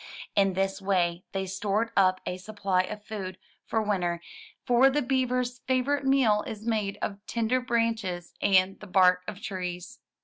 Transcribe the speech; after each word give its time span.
In 0.35 0.53
this 0.53 0.81
way 0.81 1.21
they 1.31 1.45
stored 1.45 1.91
up 1.95 2.21
a 2.25 2.37
supply 2.37 2.81
of 2.81 3.03
food 3.03 3.37
for 3.67 3.83
winter, 3.83 4.19
for 4.65 4.89
the 4.89 5.03
beaver's 5.03 5.59
favorite 5.67 6.07
meal 6.07 6.43
is 6.47 6.65
made 6.65 6.97
of 7.03 7.23
tender 7.27 7.61
branches 7.61 8.33
and 8.41 8.79
the 8.79 8.87
bark 8.87 9.21
of 9.27 9.39
trees. 9.43 9.99